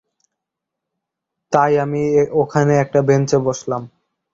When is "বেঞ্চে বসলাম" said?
3.01-3.81